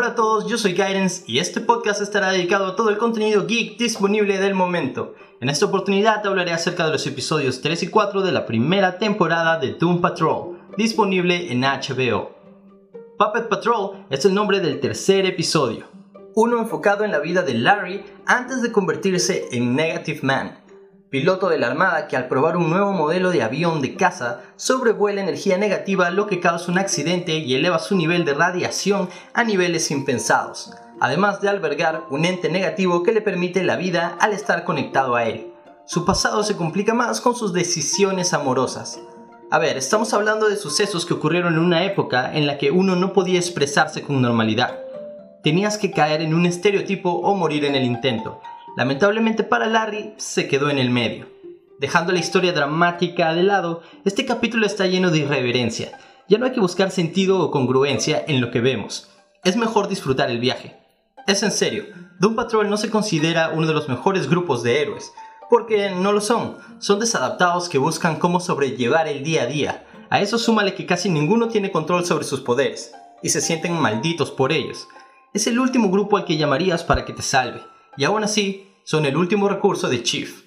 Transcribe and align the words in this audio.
Hola 0.00 0.12
a 0.12 0.14
todos, 0.14 0.46
yo 0.46 0.56
soy 0.56 0.72
Guidance 0.72 1.24
y 1.26 1.40
este 1.40 1.60
podcast 1.60 2.00
estará 2.00 2.30
dedicado 2.30 2.68
a 2.68 2.74
todo 2.74 2.88
el 2.88 2.96
contenido 2.96 3.46
geek 3.46 3.76
disponible 3.76 4.38
del 4.38 4.54
momento. 4.54 5.14
En 5.42 5.50
esta 5.50 5.66
oportunidad 5.66 6.22
te 6.22 6.28
hablaré 6.28 6.52
acerca 6.52 6.86
de 6.86 6.92
los 6.92 7.06
episodios 7.06 7.60
3 7.60 7.82
y 7.82 7.88
4 7.88 8.22
de 8.22 8.32
la 8.32 8.46
primera 8.46 8.96
temporada 8.96 9.58
de 9.58 9.74
Doom 9.74 10.00
Patrol, 10.00 10.58
disponible 10.78 11.52
en 11.52 11.60
HBO. 11.60 12.30
Puppet 13.18 13.50
Patrol 13.50 14.06
es 14.08 14.24
el 14.24 14.32
nombre 14.32 14.60
del 14.60 14.80
tercer 14.80 15.26
episodio, 15.26 15.84
uno 16.34 16.58
enfocado 16.58 17.04
en 17.04 17.12
la 17.12 17.18
vida 17.18 17.42
de 17.42 17.52
Larry 17.52 18.02
antes 18.24 18.62
de 18.62 18.72
convertirse 18.72 19.48
en 19.52 19.76
Negative 19.76 20.20
Man, 20.22 20.64
piloto 21.10 21.48
de 21.48 21.58
la 21.58 21.66
Armada 21.66 22.06
que 22.06 22.16
al 22.16 22.28
probar 22.28 22.56
un 22.56 22.70
nuevo 22.70 22.92
modelo 22.92 23.30
de 23.30 23.42
avión 23.42 23.82
de 23.82 23.96
caza 23.96 24.42
sobrevuela 24.54 25.20
energía 25.20 25.58
negativa 25.58 26.10
lo 26.10 26.28
que 26.28 26.38
causa 26.38 26.70
un 26.70 26.78
accidente 26.78 27.38
y 27.38 27.54
eleva 27.54 27.80
su 27.80 27.96
nivel 27.96 28.24
de 28.24 28.34
radiación 28.34 29.08
a 29.34 29.42
niveles 29.42 29.90
impensados, 29.90 30.72
además 31.00 31.40
de 31.40 31.48
albergar 31.48 32.04
un 32.10 32.24
ente 32.24 32.48
negativo 32.48 33.02
que 33.02 33.12
le 33.12 33.20
permite 33.20 33.64
la 33.64 33.74
vida 33.74 34.16
al 34.20 34.32
estar 34.32 34.62
conectado 34.62 35.16
a 35.16 35.24
él. 35.24 35.52
Su 35.84 36.04
pasado 36.04 36.44
se 36.44 36.56
complica 36.56 36.94
más 36.94 37.20
con 37.20 37.34
sus 37.34 37.52
decisiones 37.52 38.32
amorosas. 38.32 39.00
A 39.50 39.58
ver, 39.58 39.76
estamos 39.76 40.14
hablando 40.14 40.48
de 40.48 40.54
sucesos 40.54 41.04
que 41.04 41.14
ocurrieron 41.14 41.54
en 41.54 41.58
una 41.58 41.84
época 41.84 42.32
en 42.32 42.46
la 42.46 42.56
que 42.56 42.70
uno 42.70 42.94
no 42.94 43.12
podía 43.12 43.40
expresarse 43.40 44.02
con 44.02 44.22
normalidad. 44.22 44.78
Tenías 45.42 45.76
que 45.76 45.90
caer 45.90 46.20
en 46.20 46.34
un 46.34 46.46
estereotipo 46.46 47.10
o 47.10 47.34
morir 47.34 47.64
en 47.64 47.74
el 47.74 47.82
intento, 47.82 48.40
Lamentablemente 48.76 49.42
para 49.42 49.66
Larry 49.66 50.14
se 50.16 50.46
quedó 50.46 50.70
en 50.70 50.78
el 50.78 50.90
medio. 50.90 51.26
Dejando 51.80 52.12
la 52.12 52.20
historia 52.20 52.52
dramática 52.52 53.34
de 53.34 53.42
lado, 53.42 53.82
este 54.04 54.24
capítulo 54.24 54.64
está 54.64 54.86
lleno 54.86 55.10
de 55.10 55.18
irreverencia. 55.18 55.98
Ya 56.28 56.38
no 56.38 56.46
hay 56.46 56.52
que 56.52 56.60
buscar 56.60 56.90
sentido 56.90 57.40
o 57.40 57.50
congruencia 57.50 58.24
en 58.28 58.40
lo 58.40 58.50
que 58.50 58.60
vemos. 58.60 59.10
Es 59.42 59.56
mejor 59.56 59.88
disfrutar 59.88 60.30
el 60.30 60.38
viaje. 60.38 60.76
Es 61.26 61.42
en 61.42 61.50
serio, 61.50 61.84
Doom 62.20 62.36
Patrol 62.36 62.70
no 62.70 62.76
se 62.76 62.90
considera 62.90 63.50
uno 63.52 63.66
de 63.66 63.74
los 63.74 63.88
mejores 63.88 64.28
grupos 64.28 64.62
de 64.62 64.80
héroes, 64.80 65.12
porque 65.48 65.90
no 65.90 66.12
lo 66.12 66.20
son. 66.20 66.56
Son 66.78 67.00
desadaptados 67.00 67.68
que 67.68 67.78
buscan 67.78 68.16
cómo 68.16 68.38
sobrellevar 68.38 69.08
el 69.08 69.24
día 69.24 69.42
a 69.42 69.46
día. 69.46 69.86
A 70.10 70.20
eso 70.20 70.38
súmale 70.38 70.74
que 70.74 70.86
casi 70.86 71.08
ninguno 71.08 71.48
tiene 71.48 71.72
control 71.72 72.04
sobre 72.04 72.24
sus 72.24 72.40
poderes, 72.40 72.92
y 73.22 73.30
se 73.30 73.40
sienten 73.40 73.72
malditos 73.72 74.30
por 74.30 74.52
ellos. 74.52 74.86
Es 75.34 75.46
el 75.48 75.58
último 75.58 75.90
grupo 75.90 76.16
al 76.16 76.24
que 76.24 76.36
llamarías 76.36 76.84
para 76.84 77.04
que 77.04 77.12
te 77.12 77.22
salve 77.22 77.62
y 77.96 78.04
aún 78.04 78.24
así 78.24 78.68
son 78.84 79.06
el 79.06 79.16
último 79.16 79.48
recurso 79.48 79.88
de 79.88 80.02
Chief. 80.02 80.42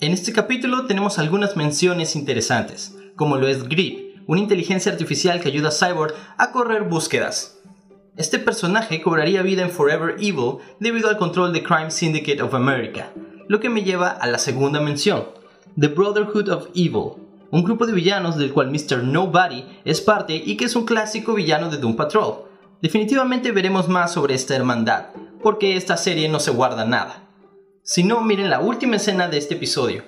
En 0.00 0.12
este 0.12 0.32
capítulo 0.32 0.86
tenemos 0.86 1.18
algunas 1.18 1.56
menciones 1.56 2.14
interesantes, 2.14 2.96
como 3.16 3.36
lo 3.36 3.48
es 3.48 3.68
Grip, 3.68 4.16
una 4.26 4.40
inteligencia 4.40 4.92
artificial 4.92 5.40
que 5.40 5.48
ayuda 5.48 5.68
a 5.68 5.72
Cyborg 5.72 6.14
a 6.36 6.52
correr 6.52 6.84
búsquedas. 6.84 7.58
Este 8.16 8.38
personaje 8.38 9.00
cobraría 9.00 9.42
vida 9.42 9.62
en 9.62 9.70
Forever 9.70 10.16
Evil 10.18 10.58
debido 10.80 11.08
al 11.08 11.16
control 11.16 11.52
de 11.52 11.62
Crime 11.62 11.90
Syndicate 11.90 12.42
of 12.42 12.54
America, 12.54 13.12
lo 13.48 13.58
que 13.60 13.70
me 13.70 13.82
lleva 13.82 14.10
a 14.10 14.26
la 14.26 14.38
segunda 14.38 14.80
mención, 14.80 15.24
The 15.78 15.88
Brotherhood 15.88 16.48
of 16.48 16.68
Evil, 16.74 17.12
un 17.50 17.64
grupo 17.64 17.86
de 17.86 17.92
villanos 17.92 18.36
del 18.36 18.52
cual 18.52 18.70
Mr. 18.70 19.02
Nobody 19.02 19.64
es 19.84 20.00
parte 20.00 20.34
y 20.34 20.56
que 20.56 20.66
es 20.66 20.76
un 20.76 20.84
clásico 20.84 21.34
villano 21.34 21.70
de 21.70 21.78
Doom 21.78 21.96
Patrol. 21.96 22.44
Definitivamente 22.82 23.52
veremos 23.52 23.88
más 23.88 24.12
sobre 24.12 24.34
esta 24.34 24.54
hermandad, 24.54 25.06
porque 25.42 25.76
esta 25.76 25.96
serie 25.96 26.28
no 26.28 26.40
se 26.40 26.50
guarda 26.50 26.84
nada. 26.84 27.28
Si 27.82 28.04
no, 28.04 28.20
miren 28.20 28.50
la 28.50 28.60
última 28.60 28.96
escena 28.96 29.28
de 29.28 29.38
este 29.38 29.54
episodio. 29.54 30.04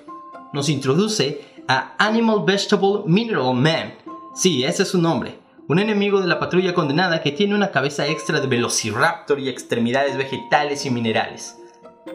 Nos 0.53 0.69
introduce 0.69 1.41
a 1.67 1.95
Animal 1.97 2.43
Vegetable 2.45 3.03
Mineral 3.05 3.53
Man. 3.53 3.93
Sí, 4.35 4.63
ese 4.63 4.83
es 4.83 4.89
su 4.89 5.01
nombre. 5.01 5.39
Un 5.67 5.79
enemigo 5.79 6.19
de 6.19 6.27
la 6.27 6.39
patrulla 6.39 6.73
condenada 6.73 7.21
que 7.21 7.31
tiene 7.31 7.55
una 7.55 7.71
cabeza 7.71 8.07
extra 8.07 8.41
de 8.41 8.47
velociraptor 8.47 9.39
y 9.39 9.49
extremidades 9.49 10.17
vegetales 10.17 10.85
y 10.85 10.89
minerales. 10.89 11.57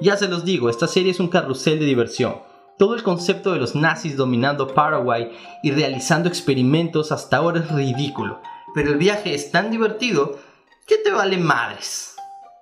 Ya 0.01 0.17
se 0.17 0.29
los 0.29 0.45
digo, 0.45 0.69
esta 0.69 0.87
serie 0.89 1.13
es 1.13 1.21
un 1.21 1.29
carrusel 1.29 1.79
de 1.79 1.87
diversión. 1.87 2.43
Todo 2.79 2.95
el 2.95 3.03
concepto 3.03 3.53
de 3.53 3.59
los 3.59 3.75
nazis 3.75 4.17
dominando 4.17 4.75
Paraguay 4.75 5.33
y 5.63 5.71
realizando 5.71 6.29
experimentos 6.29 7.13
hasta 7.13 7.39
ahora 7.39 7.61
es 7.61 7.71
ridículo, 7.71 8.43
pero 8.75 8.91
el 8.91 8.99
viaje 8.99 9.35
es 9.35 9.51
tan 9.51 9.71
divertido 9.71 10.39
que 10.87 10.99
te 10.99 11.11
vale 11.11 11.39
madres. 11.39 12.16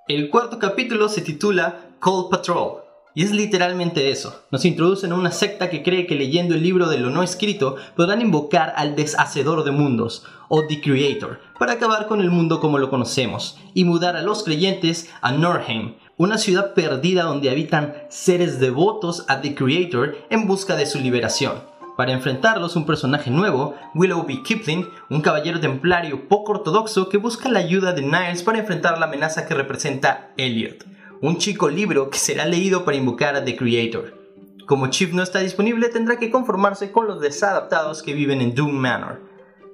El 0.06 0.28
cuarto 0.28 0.58
capítulo 0.58 1.08
se 1.08 1.22
titula 1.22 1.80
Cold 1.98 2.28
Patrol, 2.28 2.82
y 3.14 3.22
es 3.22 3.30
literalmente 3.30 4.10
eso. 4.10 4.42
Nos 4.50 4.66
introducen 4.66 5.12
a 5.12 5.14
una 5.14 5.30
secta 5.30 5.70
que 5.70 5.82
cree 5.82 6.06
que 6.06 6.14
leyendo 6.14 6.54
el 6.54 6.62
libro 6.62 6.90
de 6.90 6.98
lo 6.98 7.08
no 7.08 7.22
escrito 7.22 7.76
podrán 7.96 8.20
invocar 8.20 8.74
al 8.76 8.96
deshacedor 8.96 9.64
de 9.64 9.70
mundos, 9.70 10.26
o 10.50 10.66
The 10.66 10.82
Creator, 10.82 11.40
para 11.58 11.72
acabar 11.72 12.06
con 12.06 12.20
el 12.20 12.30
mundo 12.30 12.60
como 12.60 12.76
lo 12.76 12.90
conocemos, 12.90 13.58
y 13.72 13.86
mudar 13.86 14.14
a 14.14 14.20
los 14.20 14.44
creyentes 14.44 15.08
a 15.22 15.32
Norheim, 15.32 15.94
una 16.18 16.36
ciudad 16.36 16.74
perdida 16.74 17.22
donde 17.22 17.48
habitan 17.48 17.94
seres 18.10 18.60
devotos 18.60 19.24
a 19.28 19.40
The 19.40 19.54
Creator 19.54 20.18
en 20.28 20.46
busca 20.46 20.76
de 20.76 20.84
su 20.84 20.98
liberación. 20.98 21.54
Para 21.96 22.12
enfrentarlos, 22.12 22.74
un 22.74 22.86
personaje 22.86 23.30
nuevo, 23.30 23.76
Willoughby 23.94 24.42
Kipling, 24.42 24.88
un 25.10 25.20
caballero 25.20 25.60
templario 25.60 26.28
poco 26.28 26.52
ortodoxo 26.52 27.08
que 27.08 27.18
busca 27.18 27.48
la 27.48 27.60
ayuda 27.60 27.92
de 27.92 28.02
Niles 28.02 28.42
para 28.42 28.58
enfrentar 28.58 28.98
la 28.98 29.06
amenaza 29.06 29.46
que 29.46 29.54
representa 29.54 30.32
Elliot, 30.36 30.84
un 31.20 31.38
chico 31.38 31.68
libro 31.68 32.10
que 32.10 32.18
será 32.18 32.46
leído 32.46 32.84
para 32.84 32.96
invocar 32.96 33.36
a 33.36 33.44
The 33.44 33.54
Creator. 33.54 34.12
Como 34.66 34.88
Chief 34.88 35.12
no 35.12 35.22
está 35.22 35.38
disponible, 35.38 35.88
tendrá 35.88 36.18
que 36.18 36.32
conformarse 36.32 36.90
con 36.90 37.06
los 37.06 37.20
desadaptados 37.20 38.02
que 38.02 38.14
viven 38.14 38.40
en 38.40 38.56
Doom 38.56 38.72
Manor. 38.72 39.22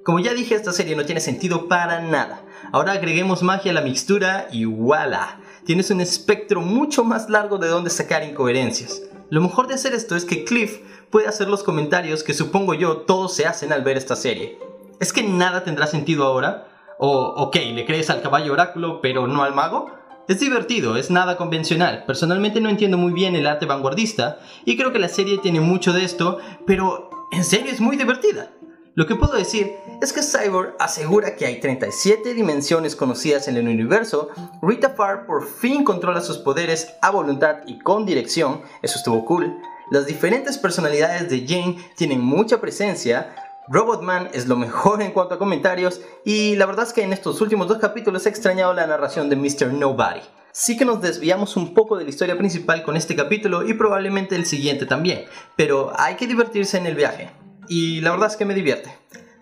Como 0.03 0.19
ya 0.19 0.33
dije, 0.33 0.53
esta 0.53 0.73
serie 0.73 0.95
no 0.95 1.05
tiene 1.05 1.21
sentido 1.21 1.67
para 1.67 2.01
nada. 2.01 2.43
Ahora 2.71 2.91
agreguemos 2.91 3.41
magia 3.41 3.71
a 3.71 3.75
la 3.75 3.81
mixtura 3.81 4.47
y 4.51 4.65
voilà. 4.65 5.39
Tienes 5.65 5.89
un 5.89 6.01
espectro 6.01 6.61
mucho 6.61 7.03
más 7.03 7.29
largo 7.29 7.57
de 7.57 7.67
donde 7.67 7.89
sacar 7.89 8.23
incoherencias. 8.23 9.01
Lo 9.31 9.39
mejor 9.39 9.67
de 9.67 9.75
hacer 9.75 9.93
esto 9.93 10.17
es 10.17 10.25
que 10.25 10.43
Cliff 10.43 10.79
puede 11.09 11.25
hacer 11.25 11.47
los 11.47 11.63
comentarios 11.63 12.21
que 12.21 12.33
supongo 12.33 12.73
yo 12.73 12.97
todos 12.97 13.33
se 13.33 13.45
hacen 13.45 13.71
al 13.71 13.81
ver 13.81 13.95
esta 13.95 14.17
serie. 14.17 14.59
¿Es 14.99 15.13
que 15.13 15.23
nada 15.23 15.63
tendrá 15.63 15.87
sentido 15.87 16.25
ahora? 16.25 16.67
O, 16.99 17.27
ok, 17.37 17.55
le 17.73 17.85
crees 17.85 18.09
al 18.09 18.21
caballo 18.21 18.51
oráculo 18.51 18.99
pero 18.99 19.27
no 19.27 19.43
al 19.43 19.55
mago? 19.55 19.89
Es 20.27 20.41
divertido, 20.41 20.97
es 20.97 21.09
nada 21.09 21.37
convencional. 21.37 22.03
Personalmente 22.05 22.59
no 22.59 22.67
entiendo 22.67 22.97
muy 22.97 23.13
bien 23.13 23.37
el 23.37 23.47
arte 23.47 23.65
vanguardista 23.65 24.39
y 24.65 24.75
creo 24.75 24.91
que 24.91 24.99
la 24.99 25.07
serie 25.07 25.37
tiene 25.37 25.61
mucho 25.61 25.93
de 25.93 26.03
esto, 26.03 26.39
pero 26.67 27.09
en 27.31 27.45
serio 27.45 27.71
es 27.71 27.79
muy 27.79 27.95
divertida. 27.95 28.51
Lo 28.93 29.07
que 29.07 29.15
puedo 29.15 29.37
decir 29.37 29.73
es 30.01 30.11
que 30.11 30.21
Cyborg 30.21 30.75
asegura 30.77 31.37
que 31.37 31.45
hay 31.45 31.61
37 31.61 32.33
dimensiones 32.33 32.97
conocidas 32.97 33.47
en 33.47 33.55
el 33.55 33.69
universo, 33.69 34.29
Rita 34.61 34.89
Farr 34.89 35.25
por 35.25 35.47
fin 35.47 35.85
controla 35.85 36.19
sus 36.19 36.39
poderes 36.39 36.95
a 37.01 37.09
voluntad 37.09 37.59
y 37.65 37.79
con 37.79 38.05
dirección, 38.05 38.61
eso 38.81 38.97
estuvo 38.97 39.23
cool, 39.23 39.55
las 39.91 40.07
diferentes 40.07 40.57
personalidades 40.57 41.29
de 41.29 41.47
Jane 41.47 41.77
tienen 41.95 42.19
mucha 42.19 42.59
presencia. 42.59 43.33
Robotman 43.69 44.29
es 44.33 44.47
lo 44.47 44.57
mejor 44.57 45.01
en 45.01 45.11
cuanto 45.11 45.35
a 45.35 45.39
comentarios 45.39 46.01
y 46.25 46.57
la 46.57 46.65
verdad 46.65 46.85
es 46.85 46.91
que 46.91 47.03
en 47.03 47.13
estos 47.13 47.39
últimos 47.39 47.69
dos 47.69 47.77
capítulos 47.77 48.25
he 48.25 48.29
extrañado 48.29 48.73
la 48.73 48.87
narración 48.87 49.29
de 49.29 49.37
Mr. 49.37 49.71
Nobody. 49.71 50.21
Sí 50.51 50.75
que 50.75 50.83
nos 50.83 51.01
desviamos 51.01 51.55
un 51.55 51.73
poco 51.73 51.97
de 51.97 52.03
la 52.03 52.09
historia 52.09 52.37
principal 52.37 52.83
con 52.83 52.97
este 52.97 53.15
capítulo 53.15 53.65
y 53.65 53.73
probablemente 53.73 54.35
el 54.35 54.45
siguiente 54.45 54.85
también, 54.85 55.23
pero 55.55 55.93
hay 55.97 56.15
que 56.15 56.27
divertirse 56.27 56.77
en 56.77 56.87
el 56.87 56.95
viaje. 56.95 57.40
Y 57.71 58.01
la 58.01 58.11
verdad 58.11 58.27
es 58.27 58.35
que 58.35 58.43
me 58.43 58.53
divierte. 58.53 58.93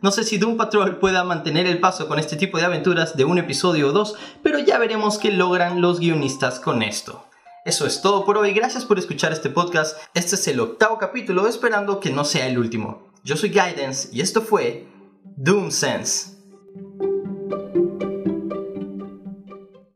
No 0.03 0.12
sé 0.12 0.23
si 0.23 0.38
Doom 0.38 0.56
Patrol 0.56 1.00
pueda 1.00 1.23
mantener 1.23 1.66
el 1.66 1.79
paso 1.79 2.07
con 2.07 2.19
este 2.19 2.35
tipo 2.35 2.59
de 2.59 2.66
aventuras 2.66 3.17
de 3.17 3.25
un 3.25 3.40
episodio 3.40 3.88
o 3.88 3.91
dos, 3.91 4.17
pero 4.44 4.59
ya 4.59 4.78
veremos 4.78 5.17
qué 5.17 5.31
logran 5.31 5.81
los 5.81 6.00
guionistas 6.00 6.59
con 6.59 6.84
esto. 6.84 7.25
Eso 7.66 7.88
es 7.88 8.03
todo 8.03 8.25
por 8.25 8.38
hoy, 8.38 8.53
gracias 8.53 8.85
por 8.85 9.00
escuchar 9.00 9.31
este 9.31 9.50
podcast. 9.50 9.97
Este 10.13 10.35
es 10.35 10.47
el 10.47 10.59
octavo 10.59 11.00
capítulo, 11.00 11.47
esperando 11.47 12.00
que 12.00 12.12
no 12.12 12.23
sea 12.23 12.45
el 12.45 12.59
último. 12.59 13.12
Yo 13.23 13.35
soy 13.35 13.50
Guidance 13.50 14.09
y 14.12 14.22
esto 14.22 14.44
fue 14.44 14.85
Doom 15.23 15.72
Sense. 15.72 16.39